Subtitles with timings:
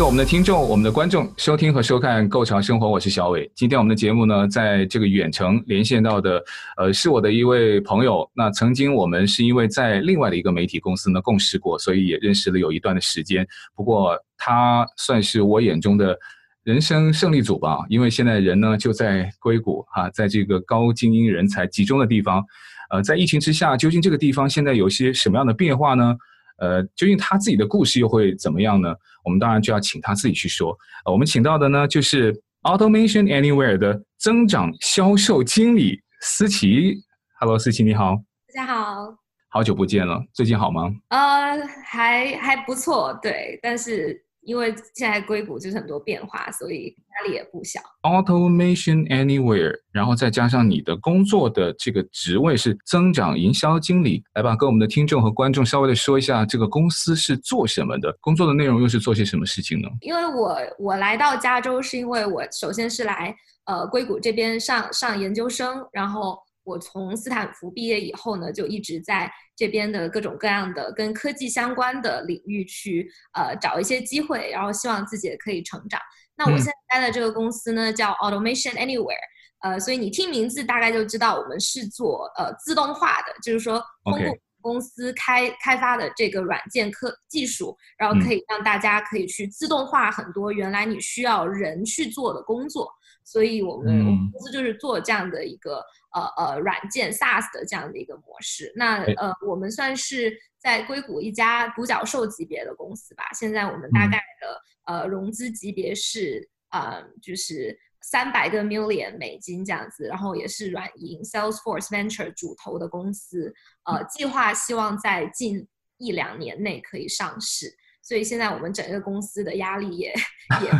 [0.00, 3.52] 各我们的听众、我们的观众收听和收看《购潮生活》，我是小伟。
[3.54, 6.42] 今天我们的节目呢，在这个远程连线到的，
[6.78, 8.26] 呃，是我的一位朋友。
[8.32, 13.46] 那曾经我们是因为在另外的一个媒体公司呢共事过，所以也认识了有一段的时间。
[13.76, 16.18] 不过他算是我眼中的
[16.64, 22.42] 人生胜利组吧，因为现在人呢就在硅谷哈，在这个高精英人才集中的地方。
[22.88, 26.16] 呃，在疫情之下，究竟这个地方现在有些什么样的变化呢？
[26.60, 28.94] 呃，究竟他自己的故事又会怎么样呢？
[29.24, 30.70] 我们当然就要请他自己去说。
[31.04, 32.32] 呃，我们请到的呢，就是
[32.62, 36.94] Automation Anywhere 的增长销售经理思琪。
[37.40, 38.16] Hello，思琪你好。
[38.54, 39.14] 大家好。
[39.48, 40.90] 好久不见了，最近好吗？
[41.08, 44.24] 呃，还还不错，对，但是。
[44.50, 47.80] 因为现在硅谷就是很多变化，所以压力也不小。
[48.02, 59.88] Automation Anywhere，然后再加上你的工作的这个职位是增长营销经理，来吧，跟我们的听众和观众稍微的说一下这个公司是做什么的，工作的内容又是做些什么事情呢？
[60.00, 63.32] 因为我我来到加州是因为我首先是来
[63.66, 66.36] 呃硅谷这边上上研究生，然后。
[66.70, 76.00] 我从斯坦福毕业以后呢，就一直在这边的各种各样的跟科技相关的领域去呃找一些机会，然后希望自己也可以成长。
[76.36, 79.16] 那我现在待的这个公司呢，叫 Automation Anywhere，
[79.62, 92.90] 呃，所以你听名字大概就知道我们是做呃自动化的，就是说通过公司开开发的这个软件科技术，然后可以让大家可以去自动化很多原来你需要人去做的工作。
[93.30, 95.84] 所以我们公司就是做这样的一个。
[96.12, 103.22] 呃呃，软件 SaaS 的这样的一个模式，那呃，我们算是在硅谷一家独角兽级别的公司吧。
[103.32, 115.64] 现在我们大概的、嗯、呃融资级别是呃就是三百个 million 美金这样子，然后也是软银 Salesforce Venture 主投的公司，呃，计划希望在近
[115.98, 117.72] 一两年内可以上市。
[118.02, 120.08] 所以现在我们整个公司的压力也
[120.60, 120.70] 也。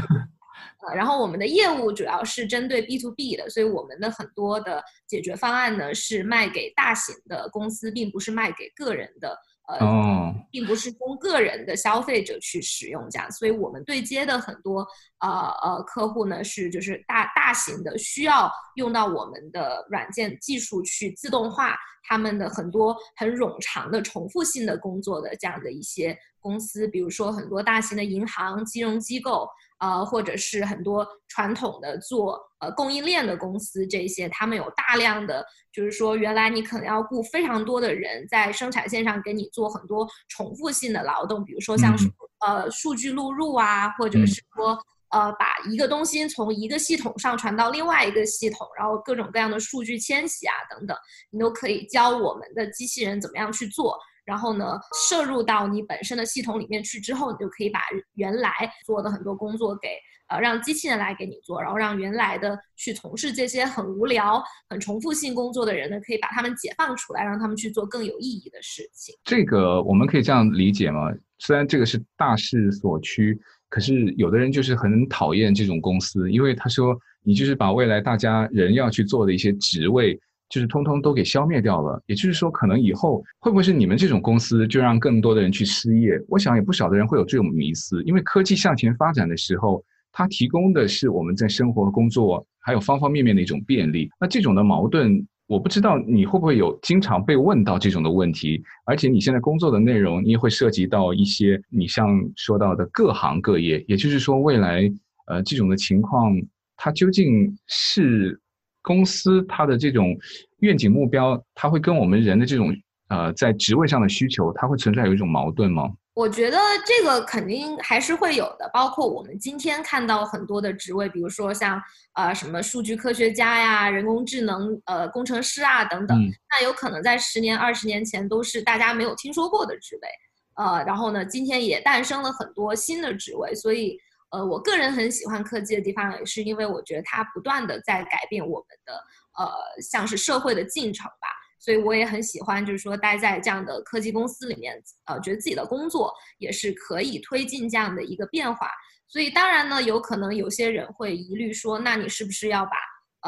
[0.86, 9.36] 呃，然后我们的业务主要是针对 B to B 的，所以我们的很多的解决方案呢是卖给大型的公司，并不是卖给个人的，
[9.68, 10.34] 呃，oh.
[10.50, 14.86] 并不是供个人的消费者去使用这样，所以我们对接的很多
[15.18, 15.28] 呃
[15.62, 29.46] 呃客户呢是就是大大型的需要用到我们的软件技术去自动化他们的很多很冗长的重复性的工作的这样的一些公司，比如说很多大型的银行、金融机构。
[29.80, 42.06] 呃，或者是很多传统的做呃供应链的公司，这些他们有大量的，就是说原来你可能要雇非常多的人在生产线上给你做很多重复性的劳动，比如说像是、
[42.46, 50.96] 嗯、呃数据录入啊，或者是说呃把一个东西从一个系统上传到另外一个系统，然后各种各样的数据迁徙啊等等，
[51.30, 53.98] 你都可以教我们的机器人怎么样去做。
[54.24, 57.80] 然后呢，摄入到你本身的系统里面去之后，你就可以把
[58.14, 58.50] 原来
[58.84, 59.88] 做的很多工作给
[60.28, 69.14] 呃让机器人来给你做，然后让原来的去从事这些很无聊、很重复性工作的人呢，可以把他们解放出来，让他们去做更有意义的事情。
[69.24, 71.10] 这个我们可以这样理解吗？
[71.38, 73.36] 虽然这个是大势所趋，
[73.68, 80.20] 可是有的人就是很讨厌这种公司，因为他说你就是把未来大家人要去做的一些职位。
[80.50, 86.20] 就是通通都给消灭掉了，也就是说，可能以后会不会是你们这种公司就让更多的人去失业？
[86.28, 94.10] 我想也不少的人会有这种迷思，因为科技向前发展的时候，它提供的是我们在生活、工作还有方方面面的一种便利。
[94.20, 104.92] 那这种的矛盾，我不知道你会不会有经常被问到这种的问题，而且你现在工作的内容，你也会涉及到一些你像说到的各行各业，也就是说，未来
[105.28, 106.36] 呃这种的情况，
[106.76, 108.40] 它究竟是？
[108.82, 110.16] 公司它的这种
[110.60, 112.74] 愿景目标，它会跟我们人的这种
[113.08, 115.90] 呃在职位上的需求，它会存在有一种矛盾吗？
[116.14, 121.80] 我觉得这个肯定还是会有的，包括我们今天看到很多的职位，比如说像
[122.14, 130.08] 呃什么数据科学家呀、人工智能呃工程师啊等等，嗯、那有可能在十年、二十年前都是大家没有听说过的职位，
[130.56, 133.98] 呃，然后呢，今天也诞生了很多新的职位，所以。
[134.30, 138.94] 呃，我个人很喜欢科技的地方，也是因为我觉得它不断的在改变我们的
[139.38, 139.50] 呃，
[139.82, 141.28] 像是社会的进程吧。
[141.58, 148.70] 所以我也很喜欢，就是说待在这样的科技公司里面，呃，觉得自己的工作也是可以推进这样的一个变化。
[149.08, 152.70] 所以当然呢，有可能有些人会疑虑说，那你是不是要把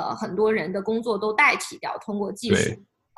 [0.01, 2.71] 呃很多人的工作都代替掉，通过技术？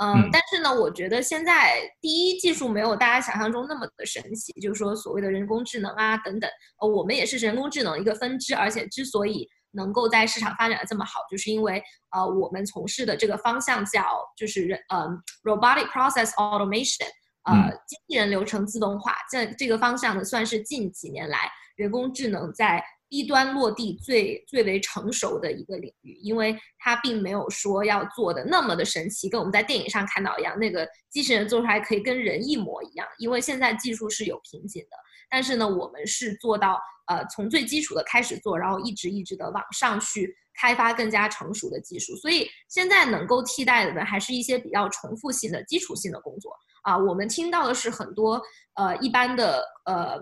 [0.03, 6.51] 嗯，但是呢，我觉得现在第一技术没有大家想象中那么的神奇，就是说所谓的人工智能啊等等，
[6.81, 14.03] 呃，我们也是人工智能一个分支，而且之所以能够在市场发展的这么好，就是因为呃我们从事的这个方向叫
[14.37, 15.07] 就是人呃
[15.45, 17.07] robotic process automation，
[17.45, 33.07] 呃机器人流程自动化，这这个方向呢算是近几年来人工智能在低端落地最最为成熟的一个领域，因为它并没有说要做的那么的神奇，跟我们在电影上看到一样，那个机器人做出来可以跟人一模一样。
[33.19, 34.97] 因为现在技术是有瓶颈的，
[35.31, 42.17] 但是呢，我们是做到呃从最基础的开始做，然后一直一直的往上去开发更加成熟的技术。
[42.17, 46.51] 所以现在能够替代的呢，还是一些比较重复性的基础性的工作
[46.83, 46.99] 啊。
[46.99, 48.43] 我们听到的是很多
[48.75, 50.21] 呃一般的呃。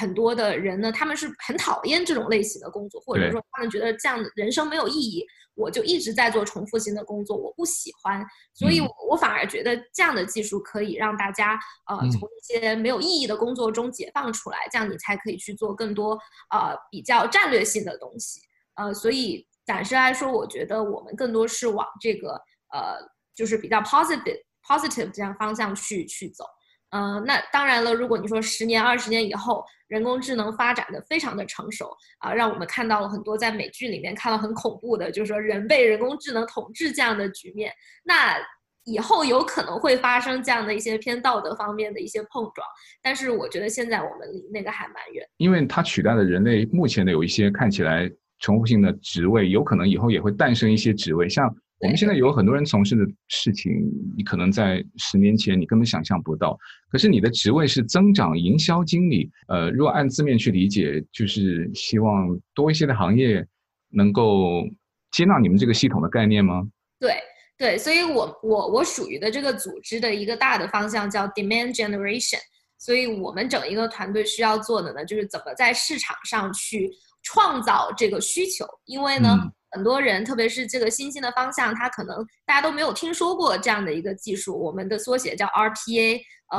[0.00, 8.24] 很多的人呢，他们是很讨厌这种类型的工作，或者说他们觉得这样的人生没有意义，我就一直在做重复性的工作，我不喜欢，
[8.54, 8.80] 所以
[9.10, 16.18] 我反而觉得这样的技术可以让大家呃从一些没有意义的工作中解放出来，这样你才可以去做更多
[16.50, 18.40] 呃比较战略性的东西，
[18.76, 22.30] 呃，所以暂时来说，我觉得我们更多是往这个
[22.72, 22.96] 呃
[23.34, 26.44] 就是比较 positive positive 这样方向去去走。
[26.90, 37.72] 嗯、那当然了，如果你说十年、二十年以后，人工智能发展的非常的成熟啊，让我们看到了很多在美剧里面看到很恐怖的，就是说人被人工智能统治这样的局面，
[38.02, 38.36] 那
[38.84, 42.66] 以后有可能会发生这样的一些偏道德方面的一些碰撞。
[43.00, 48.10] 但是我觉得现在我们离那个还蛮远，因为它取代了人类目前的有一些看起来
[48.40, 51.54] 重复性的职位，有可能以后也会诞生一些职位，像。
[51.80, 53.72] 我们现在有很多人从事的事情，
[54.14, 56.58] 你可能在十年前你根本想象不到。
[56.90, 63.42] 可是你的职位是增长营销经理，呃，如果按字面去理解，就是希望多一些的行业
[63.88, 64.62] 能够
[65.10, 66.68] 接纳你们这个系统的概念吗？
[66.98, 67.14] 对
[67.56, 72.40] 对，所以我我我属于的这个组织的一个大的方向叫 demand generation，
[72.78, 76.90] 所以我们整一个团队需要做的呢，就是怎么在市场上去
[77.22, 79.38] 创造这个需求，因为呢。
[79.40, 84.58] 嗯很多人，特别是这个新兴的方向，他可能大家都没有听说过这样的一个技术。
[84.58, 86.20] 我们的缩写叫 RPA，
[86.50, 86.58] 呃，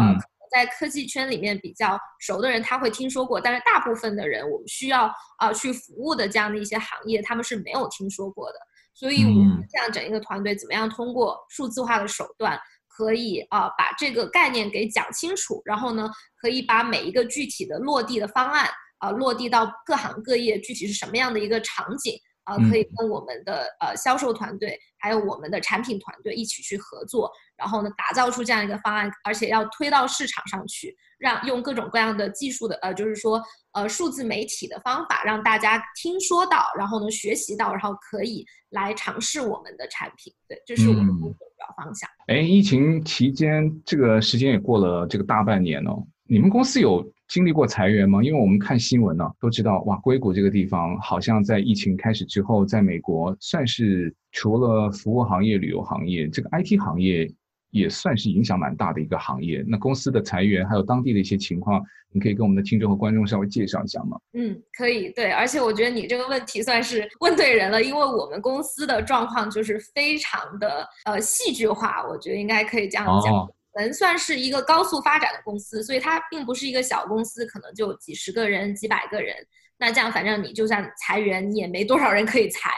[0.51, 5.05] 在科技圈里面比较熟的人他会听说过，但是大部分的人，我们需要
[5.37, 8.57] 啊、呃、去服务的这样的一些行业，他们是没有听说过的。
[8.93, 18.65] 所以，我们这样整一个团队，怎么样通过数字化的手段，可以啊、呃、把这个概念给讲清楚，然后呢，可以把每一个具体的落地的方案
[18.99, 22.19] 啊、呃、落地到各行各业，具体是什么样的一个场景。
[22.43, 33.41] 啊，可以跟我们的呃销售团队，还有我们的产品团队一起去合作，然后呢，打造出这样一个方案，而且要推到市场上去，让用各种各样的技术的呃，就是说
[33.73, 40.33] 呃数字媒体的方法，让大家听说到，然后呢学习到，然后可以来尝试我们的产品。
[40.47, 42.09] 对，这是我们工作的主要方向。
[42.27, 48.23] 哎、嗯，疫情期间这个时间也过了这个大半年哦，你们公司有经历过裁员吗？
[48.23, 57.29] 因为我们看新闻呢、啊，都知道哇，硅谷这个地方好像在疫情开始之后，在美国算是除了服务行业、旅游行业，这个 IT 行业
[57.71, 59.61] 也算是影响蛮大的一个行业。
[59.67, 61.83] 那公司的裁员还有当地的一些情况，
[62.13, 64.17] 你可以跟我们的听众和观众稍微介绍一下吗？
[64.31, 65.09] 嗯，可以。
[65.09, 73.33] 对，而且我觉得你这个问题算是问对人了，因为我们公司的状况就是非常的呃戏剧化，我觉得应该可以这样讲。
[73.33, 79.35] 哦能算是一个高速发展的公司，所以它并不是一个小公司，可能就几十个人、几百个人。
[79.77, 82.69] 那这样，反正你就算裁员，你也没多少人可以裁。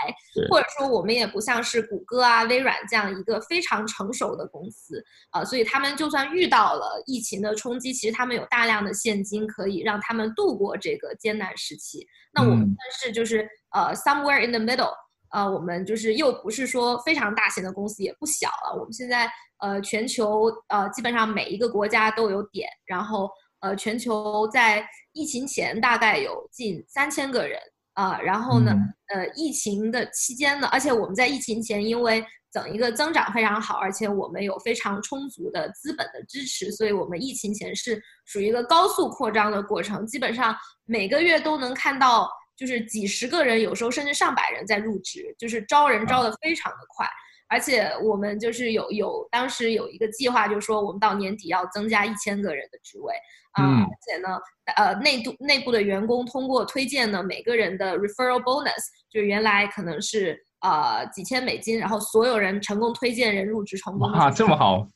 [0.49, 12.07] 或者说，我们也不像是谷歌啊、微软这样一个非常成熟的公司啊、呃，所以他们就算遇到了疫情的冲击，其实他们有大量的现金可以让他们度过这个艰难时期。
[12.33, 14.93] 那我们算是就是呃，somewhere in the middle。
[15.33, 18.79] 呃，我们就是又不是说非常大型的公司，也不小了。
[18.79, 19.29] 我们现在
[19.63, 23.29] 呃，全球呃，基本上每一个国家都有点，然后
[23.61, 27.57] 呃，全球在疫情前大概有近三千个人
[27.93, 28.21] 啊、呃。
[28.21, 28.73] 然后呢，
[29.07, 40.53] 呃，疫情的期间呢，而且我们在疫情前，因为整一个增长非常好，而且我们有非常充足的资本的支持，所以我们疫情前是属于一个高速扩张的过程，基本上
[40.83, 42.29] 每个月都能看到。
[42.55, 47.05] 就是几十个人，有时候甚至上百人在入职，就是招人招的非常的快，
[47.53, 53.13] 而且我们就是有有当时有一个计划，就是说我们到年底要增加一千个人的职位
[53.51, 54.39] 啊、嗯，而且呢，
[54.75, 64.09] 呃，内部内部的员工通过推荐呢，每个人的 referral bonus 就原来可能是呃几千美金，然后所有人成功推荐人入职成功。
[64.09, 64.87] 啊，这么好！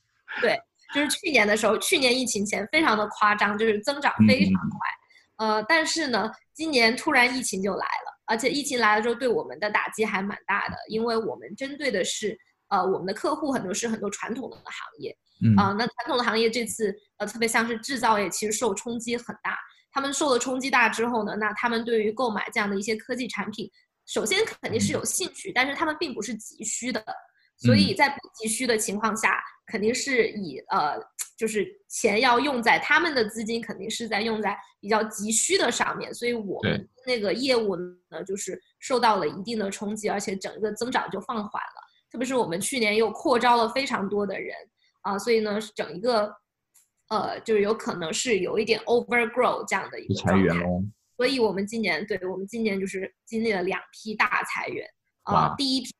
[0.41, 0.59] 对，
[0.95, 4.79] 就是去年的时候，去年疫情前非常的夸张，就是增长非常快。
[4.89, 4.97] 嗯
[5.37, 12.35] 呃，但是呢，今年突然疫情就来了，而且疫情来了之后，对我们的打击还蛮大的，因为我们针对的是，
[12.69, 19.57] 呃，我们的客户很多是很多传统的行业，嗯，啊、呃，那传统的行业这次，呃，特别像是制造业，其实受冲击很大。
[19.91, 23.69] 他们受了冲击大之后呢，那他们对于购买这样的一些科技产品，
[24.05, 27.03] 首先肯定是有兴趣，但是他们并不是急需的。
[27.59, 30.99] 所以在不急需的情况下，肯定是以呃，
[31.35, 41.86] 就是钱要用在他们的资金肯定是在用在比较急需的上面，所以我们那个业务呢，就是受到了一定的冲击，而且整个增长就放缓了。
[42.17, 44.55] 特别是我们去年又扩招了非常多的人
[45.01, 46.33] 啊，所以呢，整一个
[47.09, 50.81] 呃，就是有可能是有一点 overgrow 这样的一个裁员哦。
[51.15, 54.83] 所以我们今年对我们今年就是经历了两批大裁员
[55.25, 55.91] 啊，第一批。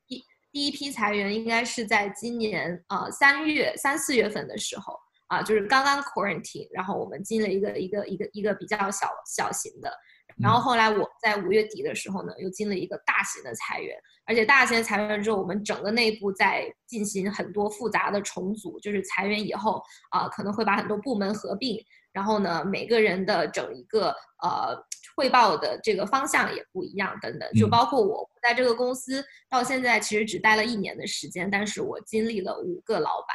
[0.51, 4.97] 第一批裁员应该是在今年啊三月三四月份的时候
[5.27, 9.93] 啊，就是刚刚 quarantine，然后我们进了一个一个一个一个比较小小型的，
[10.41, 21.77] 然后后来我在五月底的时候呢，又进了一个大型的裁员，而且大型的裁员之后，我们整个内部在进行很多复杂的重组，就是裁员以后啊，可能会把很多部门合并，
[22.11, 24.09] 然后呢，每个人的整一个
[24.41, 24.77] 呃。
[25.15, 33.25] 汇报的这个方向也不一样，等等，就包括我在这个公司到现在其实只待了一年的时间，但是我经历了五个老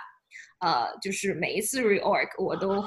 [0.60, 2.80] 板，呃，就是每一次 reorg 我都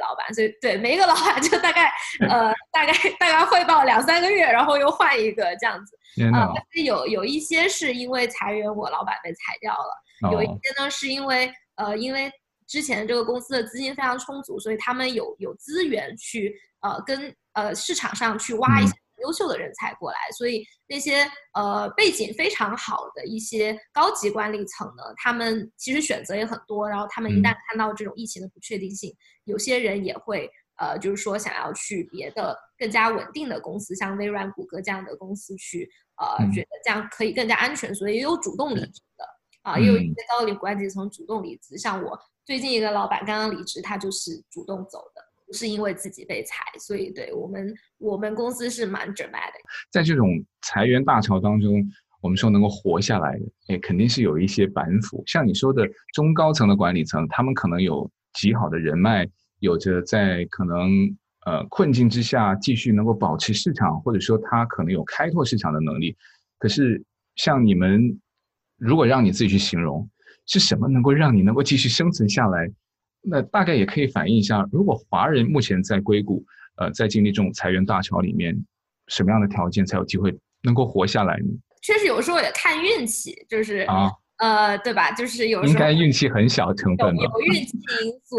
[0.00, 1.90] 老板，所以对每一个老板就大概
[2.28, 5.96] 呃大概大概汇报两三个月，然后又换一个这样子，
[6.32, 12.30] 啊、呃，有有一些是因为裁员，我老板被裁掉了，有一些呢是因为呃因为
[12.66, 17.34] 之前这个公司的资金非常充足，所以他们有有资源去呃跟。
[17.56, 26.88] 呃，市场上去挖一些优秀的人才过来，嗯、所以那些呃背景非常好的一些高级管理层呢，他们其实选择也很多。
[26.88, 39.24] 然后他们一旦看到这种疫情的不确定性，嗯、有些人也会呃，就是说想要去别的更加稳定的公司，像微软、谷歌这样的公司去，呃，嗯、觉得这样可以更加安全，所以也有主动离职的
[39.62, 41.74] 啊，也有一些高领管理层主动离职。
[41.74, 45.25] 嗯、像我最近一个老板刚刚离职，他就是主动走的。
[45.46, 49.62] 不是因为自己被裁，所以对我们我们公司是蛮 dramatic。
[49.90, 51.82] 在这种裁员大潮当中，
[52.20, 55.22] 我们说能够活下来的，哎，肯定是有一些板斧。
[55.26, 59.24] 像你说的中高层的管理层，他们可能有极好的人脉，
[59.60, 60.90] 有着在可能
[61.44, 66.16] 呃困境之下继续能够保持市场，或者说他可能有开拓市场的能力。
[66.58, 67.04] 可是
[67.36, 68.20] 像你们，
[68.78, 70.10] 如果让你自己去形容，
[70.46, 72.68] 是什么能够让你能够继续生存下来？
[73.28, 76.44] 那大概也可以反映一下，如果华人目前在硅谷，
[76.76, 78.56] 呃，在经历这种裁员大潮里面，
[79.08, 81.46] 什么样的条件才有机会能够活下来呢？
[81.82, 85.10] 确实有时候也看运气，就是啊，呃，对吧？
[85.12, 88.36] 就是有时候应该运气很小成分吧，有运气因素。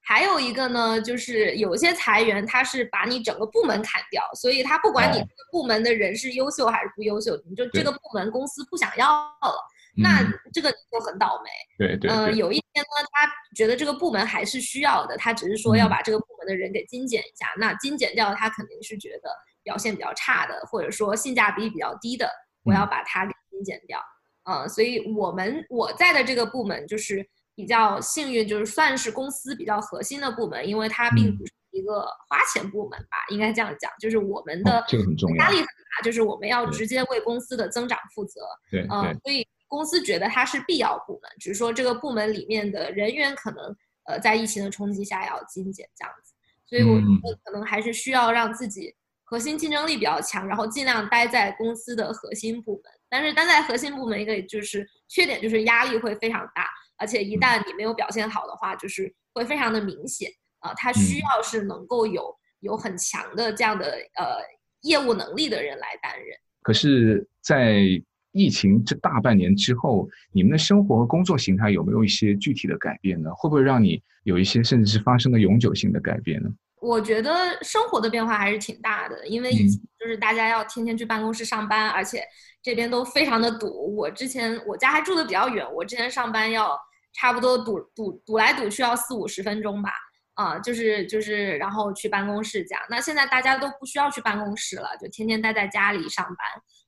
[0.00, 9.67] 还有一个呢，就是有些裁员他是把你整个部门砍掉，所以他不管你这个部门的人是优秀还是不优秀，你就这个部门公司不想要了。
[10.02, 11.50] 那这个就很倒霉。
[11.78, 12.10] 对对。
[12.10, 17.46] 嗯，有一天呢，他觉得这个部门还是需要的，他只是说要把这个部门的人给精简一下。
[17.56, 19.30] 嗯、那精简掉，他肯定是觉得
[19.62, 22.30] 表现比较差的，或者说性价比比较低的，
[22.64, 23.98] 我要把它给精简掉。
[24.44, 34.84] 嗯，嗯，所以我们我在的这个部门就是比较幸运，就是算是公司比较核心的部门，因为它并不是一个花钱部门吧，嗯、应该这样讲，就是我们的
[35.36, 38.40] 压力很大，就是我们要直接为公司的增长负责。
[38.70, 39.46] 对，嗯，所以。
[39.68, 46.32] 公司觉得它是必要部门，只是说这个部门里面的人员可能，呃，在疫情的冲击下要精简这样子，
[46.66, 48.94] 所以我觉得可能还是需要让自己
[49.24, 52.92] 核心竞争力比较强，然后尽量待在公司的核心部门。
[53.10, 60.72] 但是待在核心部门一个就是缺点就是压力会非常大，而且一旦你没有表现好的话，就是会非常的明显啊。
[60.74, 64.36] 它需要是能够有有很强的这样的呃
[64.82, 66.38] 业务能力的人来担任。
[66.62, 67.82] 可是，在
[68.32, 73.30] 疫情这大半年之后，你们的生活和工作形态有没有一些具体的改变呢？
[73.34, 76.50] 会不会让你有一些甚至是发生了永久性的改变呢？
[76.80, 77.32] 我觉得
[77.62, 82.22] 生活的变化还是挺大的，因为以前就是大家要天天去办公室上班，嗯、而且
[82.62, 83.96] 这边都非常的堵。
[83.96, 86.78] 我之前我家还住的比较远，我之前上班要
[87.14, 89.90] 差不多堵堵堵来堵去要四五十分钟吧，
[90.34, 92.82] 啊、呃，就是就是然后去办公室这样。
[92.88, 96.36] 那现在大家都不需要去办公室了，就天天待在家里上班。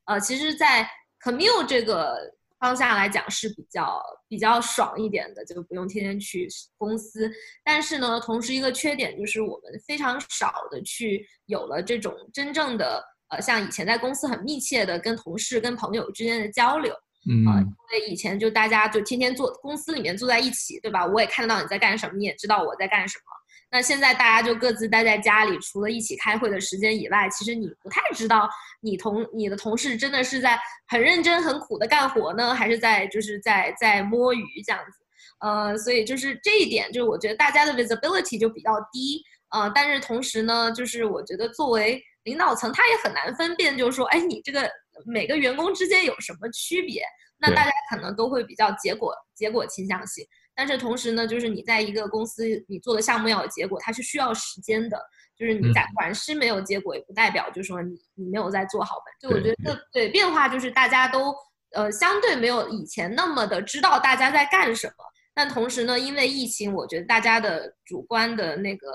[0.07, 0.89] 呃，其实，在
[1.23, 2.17] commute 这个
[2.59, 7.31] 方向来讲是比较比较爽一点的，就不用天天去公司。
[7.65, 16.95] 但是呢，同时一个缺点就是我们非常少的去有了这种真正的呃，像以前在公司很密切的跟同事、跟朋友之间的交流。
[17.31, 17.61] 嗯、呃。
[17.61, 21.07] 因为以前就大家就天天坐公司里面坐在一起，对吧？
[21.07, 23.25] 我也看得到你在干什么，你也知道我在干什么。
[23.71, 28.49] 那现在大家就各自待在家里，除了一起开会的时间以外，其实你不太知道
[28.81, 30.59] 你同你的同事真的是在
[30.89, 34.99] 很认真、很苦的干活呢，还是在就是在在摸鱼这样子。
[35.41, 39.23] 呃，所以就是这一点，就是我觉得大家的 visibility 就比较低。
[39.51, 44.71] 呃，但是同时呢，就是我觉得作为领导层，他也很难分辨，就是说，哎，你这个
[45.07, 47.03] 每个员工之间有什么区别？
[47.39, 50.25] 那大家可能都会比较结果结果倾向性。
[50.55, 55.01] 但是同时呢，就是你在一个公司你做的项目要有结果，它是需要时间的。
[55.37, 59.31] 就是你在短时没有结果，也不代表就是说你你没有在做好本。
[59.31, 61.35] 就我觉得对变化就是大家都
[61.73, 64.95] 呃相对没有以前那么的知道大家在干什么。
[65.33, 68.87] 但同时呢，因为疫情，我觉得大家的主观的那个。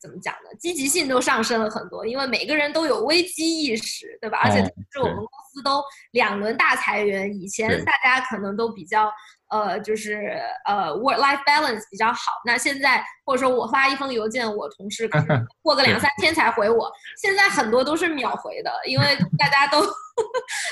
[0.00, 0.48] 怎么讲呢？
[0.58, 4.38] 积极性都上升了很多，因为每个人都有危机意识，对吧？
[4.42, 9.12] 而且是我们公司都两轮大裁员，以前大家可能都比较
[9.50, 12.32] 呃，就是呃，work-life balance 比较好。
[12.44, 16.90] 那现在或者说我发一封邮件，我同事可能 过个两三天才回我，
[17.22, 19.86] 现在很多都是秒回的，因为 大家都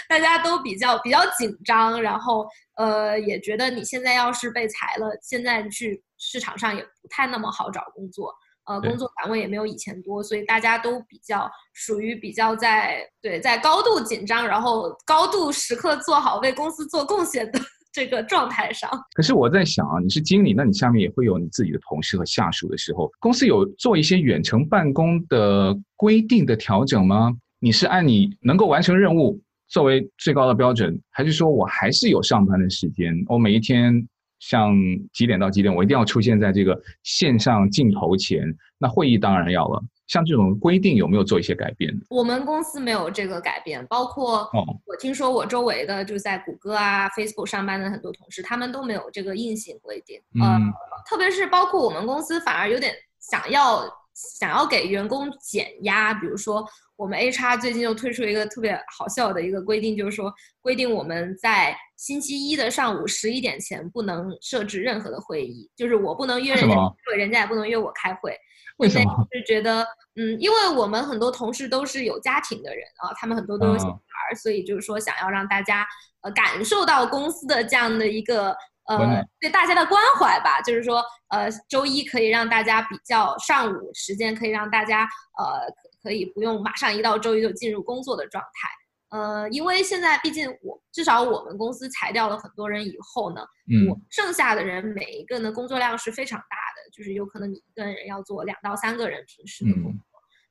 [0.09, 8.35] 大家都比较比较紧张，然后呃，也觉得你现在要是被裁了，现在去市场上也不太那么好找工作。
[8.67, 17.61] 呃，工作岗位也没有以前多，所以大家都比较属于比较在对在高度紧张，然后高度时刻做好为公司做贡献的
[17.95, 18.91] 这个状态上。
[19.15, 27.33] 可是我在想啊，你是经理，那你下面也会有你自己的同事和下属的时候，公司有做一些远程办公的规定的调整吗？
[27.61, 33.15] 你是按你能够完成任务作为最高的标准，还是说我还是有上班的时间？
[33.29, 34.07] 我每一天。
[34.41, 34.75] 像
[35.15, 38.43] 几点到几点，我一定要出现在这个线上镜头前。
[38.77, 39.83] 那会议当然要了。
[40.07, 41.93] 像这种规定有没有做一些改变？
[42.11, 44.49] 我们公司没有这个改变，包括
[44.87, 50.21] 我听说我周围的就在谷歌啊、Facebook 上班的很多同事，他们都没有这个硬性规定。
[50.35, 50.61] 嗯、呃，
[51.09, 56.65] 特别是包括我们公司反而有点想要想要给员工减压，比如说。
[56.97, 68.39] 我们 HR 最近又推出一个特别好笑的一个规定，就是说规定我们在星期一的上午十一点前不能设置任何的会议，就是我不能约人家开会，人家也不能约我开会。
[68.77, 69.27] 为什么？
[69.31, 75.87] 就是觉得，嗯，因为我们很多同事都是有家庭的人啊，他们很多都有小孩，哦，所以就是说想要让大家
[76.23, 78.57] 呃感受到公司的这样的一个。
[78.87, 78.99] 呃，
[79.41, 85.05] 对大家的关怀吧，就是说，呃，周一可以让大家比较上午时间，可以让大家
[85.39, 85.63] 呃
[86.03, 89.19] 可以不用马上一到周一就进入工作的状态。
[89.19, 93.41] 呃，因为现在毕竟我至少我们公司裁掉了很多人以后呢，
[93.73, 96.64] 嗯，我剩下的人每一个呢工作量是非常大的，
[96.95, 100.01] 就是有可能你一个人要做两到三个人平时的工作，嗯，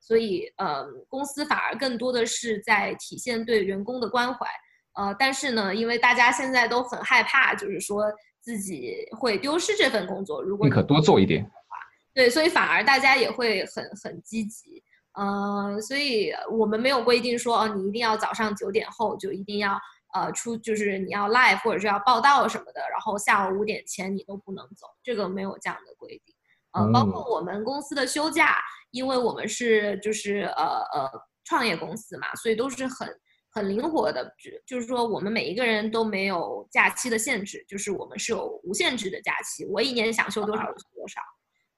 [0.00, 4.46] 所以呃，公司反而更多的是在体现对员工的关怀。
[4.92, 8.04] 呃，但是呢，因为大家现在都很害怕，就是说
[8.40, 10.42] 自己会丢失这份工作。
[10.42, 11.50] 如果你可多做一点，
[12.12, 14.84] 对，所以反而大家也会很很积极。
[15.14, 19.76] 呃，所以我们没有规定说，哦，你一定要早上九点后就一定要
[20.12, 26.33] 呃出，就是你要 live 或者是要报道什么的，然后下午五点前你都不能走，这个没有这样的规定。
[26.74, 28.58] 呃，包括我们公司的休假，
[28.90, 31.10] 因为我们是就是呃呃
[31.44, 33.08] 创业公司嘛，所以都是很。
[33.56, 41.20] 很灵活的，就就是说，我们每一个人都没有假期的限制，就是我们是有无限制的假期，我一年想休多少就休多少。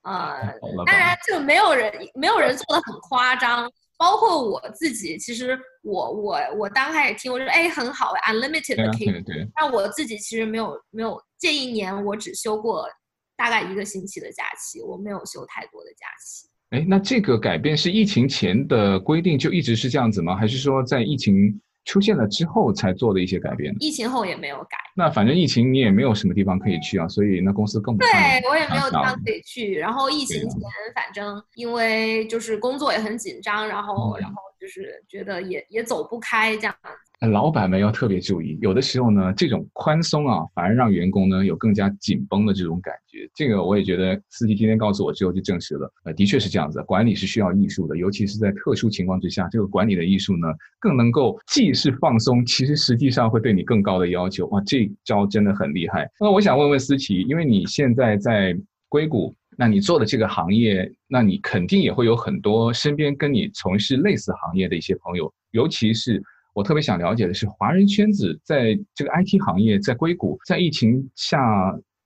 [0.04, 0.54] 呃，
[0.86, 12.88] 当然就没有人没有人做的很夸张，包括我自己，其实我我我刚开始听，我就说哎很好，unlimited 的可以，但我自己其实没有没有这一年我只休过
[13.36, 16.48] 大概一个星期的假期，我没有休太多的假期。
[16.70, 20.34] 哎，那这个改变是疫情前的规定就一直是这样子吗？
[20.34, 23.72] 还是说在疫情出现了之后才做的一些改变？
[23.78, 24.76] 疫情后也没有改。
[24.96, 28.02] 那反正疫情你也没有什么地方可以去啊，所以那公司更不。
[28.02, 28.10] 对，
[28.48, 29.76] 我也没有地方可以去。
[29.76, 30.60] 然后疫情前，
[30.94, 36.74] 反正因为就是工作也很紧张，然后然后就是觉得也也走不开这样。
[37.18, 43.26] 那老板们要特别注意，有的时候呢，这种宽松啊，反而让员工呢有更加紧绷的这种感觉。
[43.34, 46.82] 这个我也觉得，司机今天告诉我之后就证实了，呃，的确是这样子。
[46.82, 50.48] 管理是需要艺术的，尤其是在特殊情况之下，这个管理的艺术呢，
[50.78, 54.46] 更能够既是放松，其实实际上会对你更高的要求。
[54.48, 56.06] 哇，这招真的很厉害。
[56.20, 58.54] 那我想问问思琪，因为你现在在
[58.90, 66.22] 硅谷，那你做的这个行业，那你肯定也会有很多身边跟你从事类似行业的一些朋友，尤其是。
[66.56, 71.38] 我特别想了解的是，华人圈子在这个 IT 行业，在硅谷，在疫情下，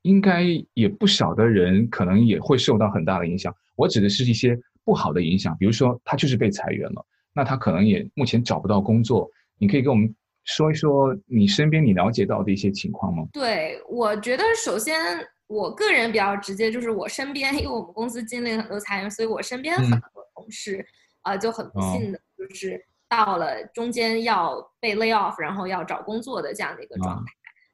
[0.03, 3.55] 应该也不少的人可能也会受到很大的影响。
[3.77, 9.31] 我指的是一些不好的影响，比如说他就是被裁员了，那他可能也目前找不到工作。
[9.57, 13.25] 你可以跟我们说一说你身边你了解到的一些情况吗？
[13.33, 14.99] 对，我觉得首先
[15.47, 20.85] 我个人比较直接，就是我身边，因为我们公司经历了很多裁员，所以我身边很多同事
[21.23, 22.85] 啊、嗯呃、就很不幸的就是。
[23.11, 27.33] 哦到了中间要被 lay off，然后要找工作的这样的一个状态。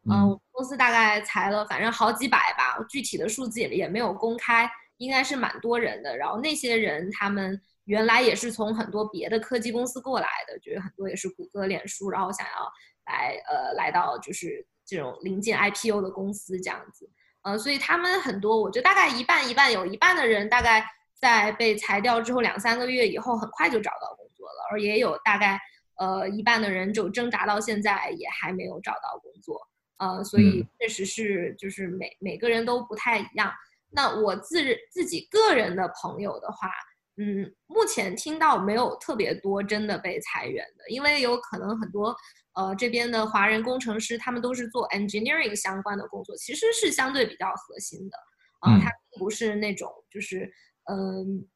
[0.08, 6.16] 嗯，嗯，公司大概裁了反正好几百吧，具体的数字也也没有公开，应该是蛮多人的。
[6.16, 12.72] 然后那些人他们原来也是从很多别的科技公司过来的，就是很多也是谷歌、脸书，然后想要
[13.04, 17.10] 来呃来到就是这种临近 IPO 的公司这样子。
[17.42, 25.60] 呃，所以他们很多，我觉得大概一半一半，有一半的人大概在被裁掉之后两三个月以后，很快就找到工作了，而也有大概
[25.98, 29.60] 呃一半的人就挣扎到现在也还没有找到工作，
[29.98, 33.52] 呃，所以确实是就是每每个人都不太一样。
[33.90, 36.70] 那我自自己个人的朋友的话。
[37.18, 42.14] 嗯，目前听到没有特别多真的被裁员的，因为有可能很多
[42.52, 48.18] 呃这边的华人工程师，他们都是做 engineering 相关的工作，其实是相对比较核心的，
[48.60, 50.52] 啊、呃，他并不是那种就是
[50.90, 51.48] 嗯，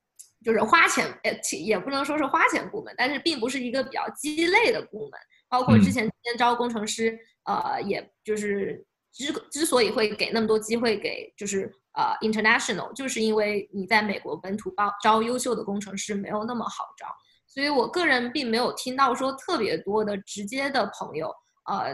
[0.45, 11.73] 就是花钱，呃，也不能说是花钱部门，但是并不是一个比较鸡肋的部门，包括之前今天招工程师，呃，也就是之之所以会给那么多机会给就是。
[11.95, 17.05] 呃、uh，international 就是因为你在美国本土报招优秀的工程师没有那么好招，
[17.49, 21.93] 所以我个人并没有听到说特别多的直接的朋友呃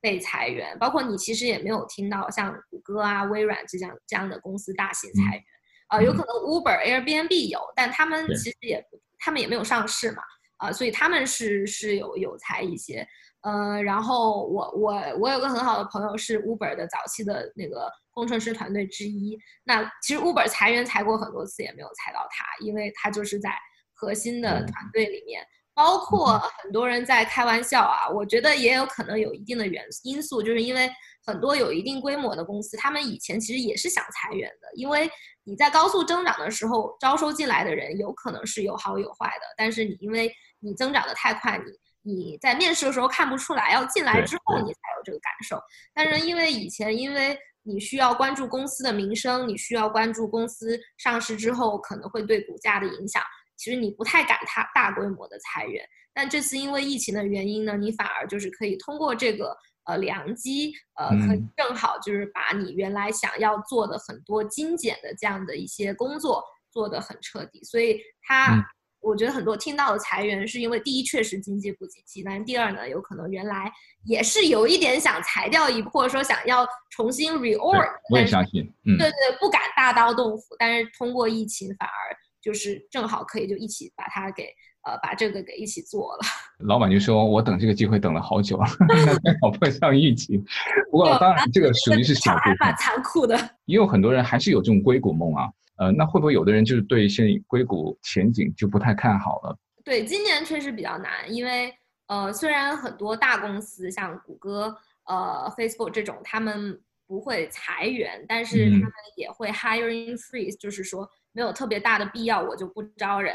[0.00, 5.44] 被裁员，包括你其实也没有听到像谷歌啊、微软这样这样的公司大型裁员，
[5.88, 8.84] 呃，有可能 Uber、嗯、Airbnb 有，但他们其实也
[9.18, 10.22] 他们也没有上市嘛，
[10.56, 13.06] 啊、呃，所以他们是是有有才一些。
[13.42, 19.38] 呃，然后我我我有个很好的朋友是 Uber 的早期的那个工程师团队之一。
[19.64, 23.50] 那其实 Uber 裁员裁过很多次，也没有裁到他，因为他就是在
[23.94, 25.46] 核心的团队里面。
[25.74, 30.90] 包括很多人在开玩笑啊，我觉得也有可能有一定的原因素，就是因为
[31.26, 35.10] 很多有一定规模的公司，他们以前其实也是想裁员的，因为
[35.44, 41.64] 你在高速增长的时候，招收进来的人有可能是有好有坏的，但是你因为你增长的太快，你。
[42.08, 45.60] 你在面试的时候看不出来，要进来之后你才有这个感受。
[45.92, 53.20] 但是因为以前，因为你需要关注公司的名声，你需要关注公司上市之后可能会对股价的影响，
[53.56, 55.84] 其实你不太敢它大规模的裁员。
[56.14, 59.52] 但这次因为疫情的原因呢，你反而就是可以通过这个
[59.86, 68.54] 呃良机，呃，可以正好就是把你原来想要做的很多精简的这样的一些工作做得很彻底，所以它。
[68.56, 68.64] 嗯
[69.00, 73.72] 我觉得很多听到的裁员是因为第一确实经济不景气，但第二呢，有可能原来
[74.02, 77.88] 也是有一点想裁掉一，或者说想要重新 reorg。
[78.10, 81.94] 我也相信，嗯，对对，不敢大刀动斧，但是通过疫情反而
[82.42, 84.48] 就是正好可以就一起把它给
[84.86, 86.20] 呃把这个给一起做了。
[86.66, 88.56] 老板就说：“我等这个机会等了好久
[89.42, 90.42] 好碰上疫情。”
[90.90, 93.36] 不过当然这个属于是小部分，蛮残酷的。
[93.66, 95.50] 也有很多人还是有这种硅谷梦啊。
[95.78, 99.54] 呃，那会不会有的人就是对现在硅谷前景就不太看好了？
[99.84, 101.70] 对，今年确实比较难，因为
[102.06, 113.34] 呃，虽然很多大公司像谷歌、呃 Facebook 这种，他们不会裁员，但是他们也会 hiring freeze，、嗯、就是说没有特别大的必要，我就不招人。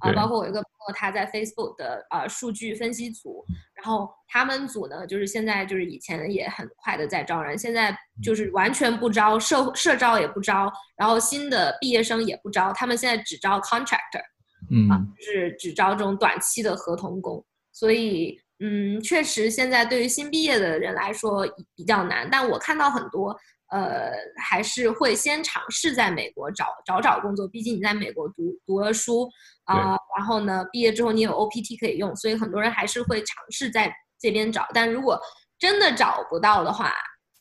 [0.00, 14.22] 啊、呃，包括我一个朋友，他在 Facebook 的呃数据分析组，然后他们组呢，就是现在就是以前也很快的在招人，现在就是完全不招，社社招也不招，然后新的毕业生也不招，他们现在只招 contractor，
[14.70, 23.38] 嗯，啊，就是只招这种短期的合同工，所以嗯，确实现在对于新毕业的人来说比较难，但我看到很多。
[23.72, 29.26] 呃，还是会先尝试在美国找找找工作，毕竟你在美国读读了书
[29.64, 34.66] 啊、呃，然后呢，毕业之后你有 OPT 可以用，所以很多人还是会尝试在这边找。
[34.74, 35.18] 但如果
[35.58, 36.92] 真的找不到的话，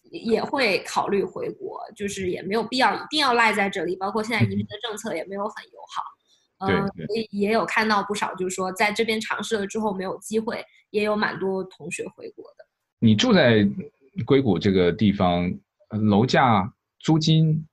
[0.10, 3.98] 也会考虑回国，就是也没有必要一定要赖在这里。
[3.98, 12.66] 包括现在移民的政策也没有很友好，嗯、呃，所以也有看到不少，就是说在这边尝试了之后没有机会，也有蛮多同学回国的。
[13.00, 13.68] 你住在
[14.26, 15.54] 硅谷这个地方？
[15.92, 17.68] 楼价、租金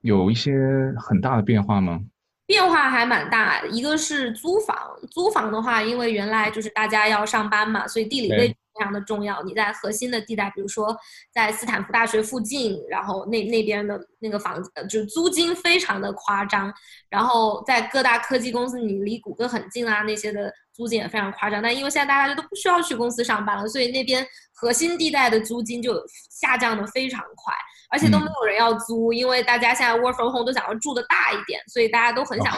[0.00, 0.52] 有一些
[0.98, 2.00] 很大的变化吗？
[2.46, 4.76] 变化还蛮大，一个是租房，
[5.10, 9.42] 租房的话，因为原来就是大家要上班嘛，所以地理位置非常的重要。
[9.44, 10.94] 你在核心的地带，比如说
[11.32, 16.70] 在斯坦福大学附近，然后那那边的那个房子，就是租金非常的夸张。
[17.08, 21.62] 然后在各大科技公司，你离谷歌很近啊，那些的租金也非常夸张。
[21.62, 25.94] 但因为现在大家都不需要去公司上班了，所以那边核心地带的租金就
[26.30, 27.54] 下降的非常快。
[27.90, 32.52] 而且都没有人要租，嗯，因为大家现在 work from home 都想要住的大一点，所以大家都很想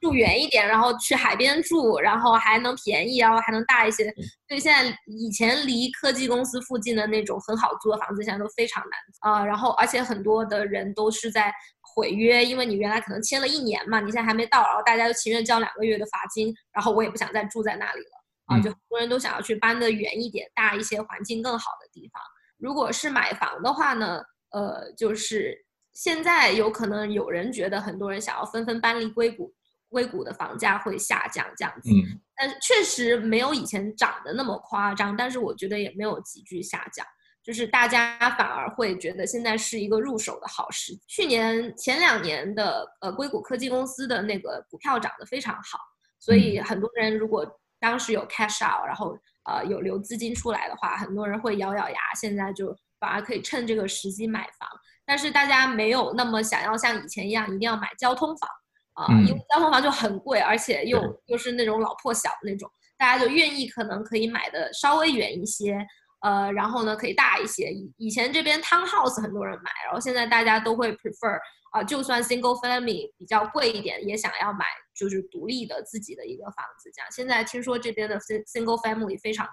[0.00, 4.04] 住远一点，然后去海边住，然后还能便宜，然后还能大一些。
[4.46, 9.46] 所以现在以前离科技公司附近的那种很好租的房子，现在都非常难啊，呃。
[9.46, 11.52] 然后而且很多的人都是在
[11.98, 22.22] 毁约，因为你原来可能签了一年嘛，你现在还没到，然后大家就情愿交两个月的罚金，然后我也不想再住在那里了啊，就很多人都想要去搬得远一点，大一些，环境更好的地方。
[22.56, 24.22] 如果是买房的话呢？
[24.50, 25.54] 呃，就是
[25.92, 29.52] 现在有可能有人觉得很多人想要纷纷搬离硅谷，
[29.90, 37.04] 硅谷的房价会下降这样子，嗯，但是确实没有以前涨得那么夸张，但是我觉得也没有急剧下降，
[37.48, 40.92] 就是大家反而会觉得现在是一个入手的好时。
[41.06, 45.78] 去年前两年的呃硅谷科技公司的那个股票涨得非常好，
[46.20, 54.68] 所以很多人如果当时有 cash out，然后呃有留资金出来的话，很多人会咬咬牙，现在就反而可以趁这个时机买房。
[55.06, 58.50] 但是大家没有那么想要像以前一样一定要买交通房
[58.92, 65.78] 啊，呃嗯、因为交通房就很贵，而且又又是那种老破小的那种，大家就愿意可能可以买的稍微远一些。
[66.20, 67.70] 呃，然后呢，可以大一些。
[67.72, 71.38] 以以前这边 townhouse 很多人买，然后现在大家都会 prefer
[71.70, 74.64] 啊、就算 single family 比较贵一点，也想要买
[74.96, 76.90] 就是独立的自己的一个房子。
[76.94, 79.52] 这样，现在听说这边的 single family 非常的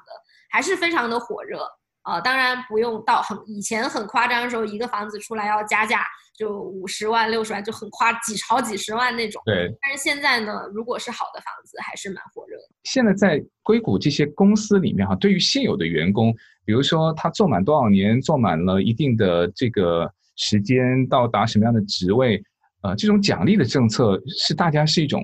[0.50, 1.68] 还是非常的火热。
[2.06, 6.06] 呃，当然不用到很以前很夸张的时候，一个房子出来要加价，
[6.38, 9.42] 就五十万、六十万就很夸几好几十万那种。
[9.44, 9.76] 对。
[9.82, 12.64] 但是现在呢，如果是好的房子，还是蛮火热的。
[12.84, 16.32] 现在在硅谷这些公司里面哈，对于现有的员工，
[16.64, 22.40] 比如说他做满多少年，做满了一定的这个时间，到达什么样的职位，
[22.84, 25.24] 呃，这种奖励的政策是大家是一种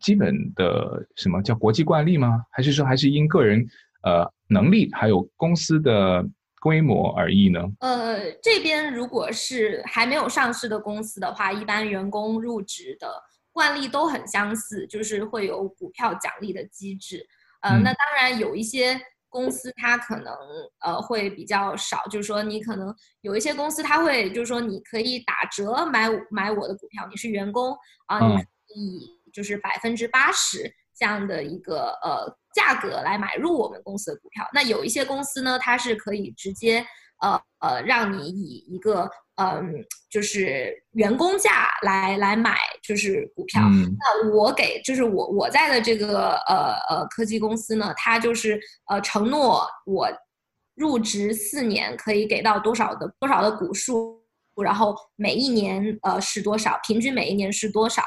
[0.00, 2.42] 基本的什么叫国际惯例吗？
[2.50, 3.64] 还是说还是因个人？
[4.02, 6.24] 呃，能力还有公司的
[6.60, 7.60] 规模而异呢？
[7.80, 17.26] 呃，这边如果是还没有上市的公司的话，一般员工入职的惯例都很相似，就是会有股票奖励的机制。
[17.62, 20.34] 呃，嗯、那当然有一些公司它可能
[20.80, 27.72] 呃会比较少，就是说你可能有一些公司它会就是说你可以打折买买我的股票，你是员工
[28.06, 32.36] 啊，呃嗯、你可以就是百分之八十这样的一个呃。
[32.56, 36.82] 价格来买入我们公司的股票，那有一些公司呢，它是可以直接
[37.20, 39.62] 呃呃让你以一个嗯、呃、
[40.08, 43.60] 就是员工价来来买就是股票。
[43.60, 50.08] 嗯、那我给就是我我在的这个呃呃科技公司呢，它就是呃承诺我
[50.76, 54.18] 入职四年可以给到多少的多少的股数，
[54.64, 58.02] 然后每一年呃是多少，平均每一年是多少。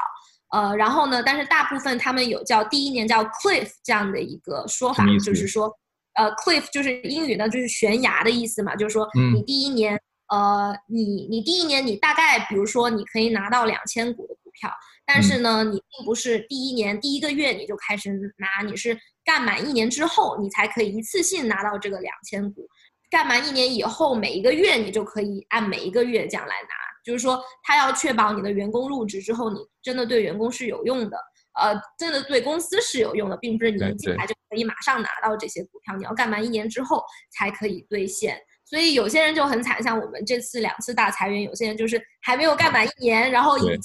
[0.52, 5.72] 呃，然后呢，但是大部分他们有叫第一年叫 cliff 这样的一个说法，就是说，
[6.16, 9.94] 呃，cliff 就是英语呢就是悬崖的意思嘛，就是说你第一年，
[10.34, 14.72] 嗯、呃，你你第一年你大概比如说你可以拿到两千股的股票，
[15.06, 22.68] 但是呢，你并不是第一年第一个月你就开始拿，你是干满一年之后你才可以一次性拿到这个两千股，
[23.12, 26.89] 干满一年以后每一个月你就可以按每一个月这样来拿。
[27.04, 31.18] 就是说，他要确保你的员工入职之后，你真的对员工是有用的，
[31.60, 38.40] 呃，真的对公司是有用的，并不是你一进来就可以马上拿到这些股票，你要干满一年之后才可以兑现。
[38.66, 43.82] 所以有些人就很惨，像我们这次两次大裁员，有些人就是还没有干满一年，然后以前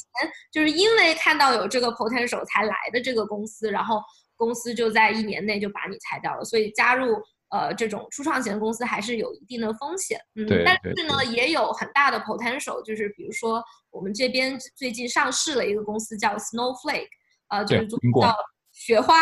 [0.53, 4.01] 就是因为看到有这个 potential 才来的这个公司，然后
[4.37, 7.17] 公司就在一年内就把你裁掉了，所以加入。
[7.55, 17.07] 呃，这种初创型的公司还是有一定的风险，嗯，但是呢，也有很大的 potential，就是比如说我们这边最近上市了一个公司叫 Snowflake，
[17.51, 18.35] 呃，就是做叫
[18.73, 19.15] 雪花，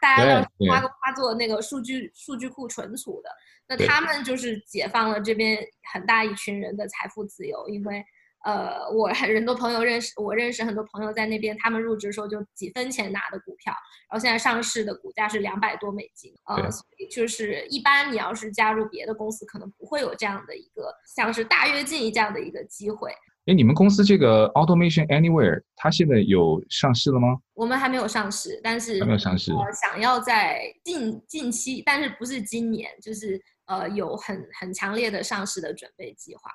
[0.00, 3.30] 大家要雪花花做那个数据数据库存储的，
[3.66, 5.58] 那他们就是解放了这边
[5.92, 8.04] 很大一群人的财富自由，因为。
[8.44, 13.72] 呃，我很多朋友认识，我认识很多朋友在那边，他们入职的时候就几分钱拿的股票，
[14.10, 23.10] 然后现在上市的股价是两百多美金，呃，对所以就是一般你要是加入别的公司，可能不会有这样的一个像是大跃进这样的一个机会。
[23.46, 27.38] 哎，你们公司这个 Automation Anywhere，它现在有上市了吗？
[27.54, 36.50] 我们还没有上市，但是还没有上市，呃，想要在近近期，但是不是今年，就是呃有很很强烈的上市的准备计划。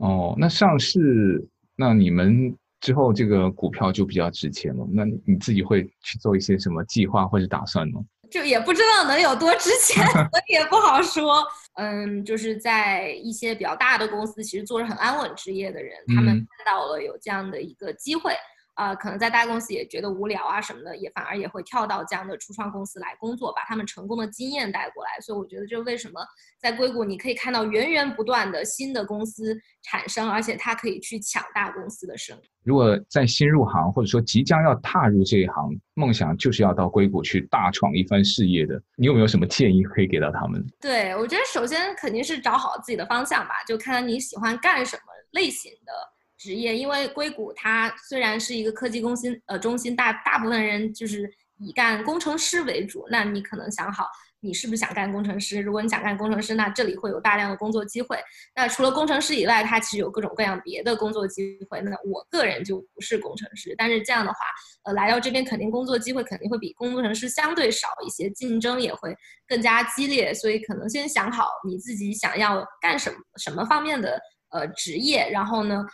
[0.00, 4.86] 哦，那上市，那你们之后这个股票就比较值钱了。
[4.90, 8.00] 那你自己会去做一些什么计划或者打算吗？
[8.30, 11.44] 就也不知道能有多值钱， 所以也不好说。
[11.74, 18.32] 嗯，就是在一些比较大的公司，其实做着很安稳职业的人，嗯、他们看到了有这样的一个机会。
[18.80, 25.20] 呃，可能在大公司也觉得无聊啊什么的，也反而也会跳到这样的初创公司来工作，把他们成功的经验带过来。
[25.20, 26.18] 所以我觉得，这为什么
[26.58, 32.50] 在硅谷你可以看到源源不断的新的公司产生，而且它可以去抢大公司的生意。
[32.64, 40.64] 如果在新入行或者说即将要踏入这一行，梦想就是要到硅谷去大闯一番事业的，你有没有什么建议可以给到他们？
[40.80, 45.92] 对，我觉得首先肯定是找好自己的方向吧，就看看你喜欢干什么类型的。
[46.40, 54.06] 职业，因为硅谷它虽然是一个科技中心，呃，中心大大部分人就是以干工程师为主，那你可能想好
[54.40, 55.60] 你是不是想干工程师？
[55.60, 58.18] 如果你想干工程师，那这里会有大量的工作机会。
[58.56, 61.78] 那除了工程师以外，它其实有各种各样别的工作机会。
[61.82, 64.38] 那我个人就不是工程师，但是这样的话，
[64.84, 69.14] 呃，来到这边肯定工作机会肯定会比工程师相对少一些，竞争也会
[69.46, 70.32] 更加激烈。
[70.32, 74.18] 所以可能先想好你自己想要干什么什么方面的
[74.52, 75.84] 呃职业，然后呢，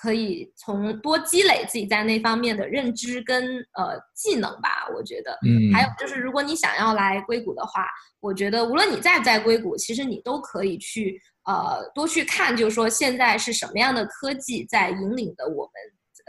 [0.00, 5.36] 可以从多积累自己在那方面的认知跟呃技能吧，我觉得。
[5.44, 5.74] 嗯。
[5.74, 7.84] 还有就是，如果你想要来硅谷的话，
[8.20, 15.72] 我觉得无论你在不在硅谷，其实你都可以去呃多去看，就是说现在是什么样的科技在引领的我们。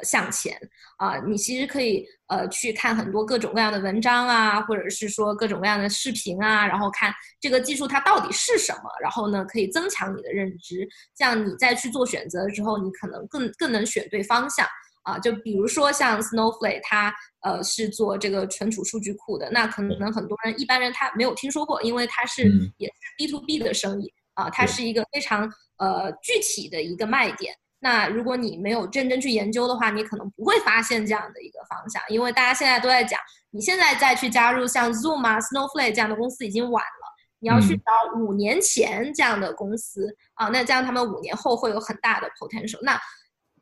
[0.04, 0.58] 向前
[0.98, 14.66] 啊，你其实可以呃去看很多各种各样的文章啊，或者是说各种各样的视频啊，然后看这个技术它到底是什么，然后呢可以增强你的认知，这样你再去做选择的时候，你可能更更能选对方向
[15.04, 15.18] 啊。
[15.20, 22.44] 就比如说像 Snowflake，它呃是做这个存储数据库的，那可能很多人一般人他没有听说过，因为它是
[22.78, 27.56] 也是 B to B 的生意啊，它是一个非常呃具体的一个卖点。
[27.82, 33.18] 那如果你没有认真去研究的话，你可能不会发现这样的一个方向，因为大家现在都在讲，
[33.52, 40.08] 你现在再去加入像 Zoom 啊、Snowflake 这样的公司已经晚了，你要去找五年前这样的公司、
[40.42, 42.80] 嗯、啊，那这样他们五年后会有很大的 potential。
[42.84, 43.00] 那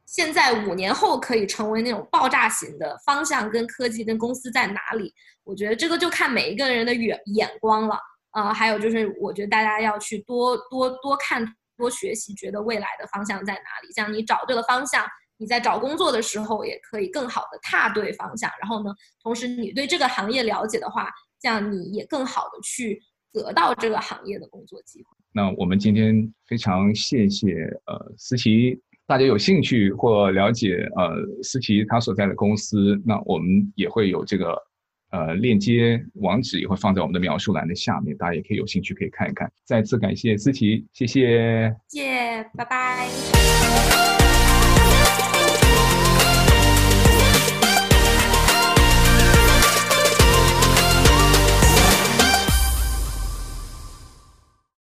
[0.07, 5.13] 现在五年后可以成为那种爆炸型的方向跟科技跟公司在哪里？
[5.43, 7.99] 我觉得这个就看每一个人的眼眼光了
[8.31, 8.51] 啊。
[8.51, 11.45] 还有就是，我觉得大家要去多多多看。
[11.77, 13.93] 多学习，觉得未来的方向在哪里？
[13.93, 15.05] 这样你找对了方向，
[15.37, 18.51] 你在找工作的时候也可以更好的踏对方向。
[18.59, 21.09] 然后呢，同时你对这个行业了解的话，
[21.39, 25.09] 这样你也更好的去得到这个行业的工作机会。
[25.31, 27.53] 那我们今天非常谢谢
[27.85, 34.66] 呃思琪，大家有兴趣或了解呃思琪他所在的公司，那我们也会有这个。
[35.09, 39.49] 呃，链接网址也会放在我们的描述栏的下面，大家也可以有兴趣可以看一看。
[39.63, 44.16] 再次感谢思琪，谢谢，谢，拜拜。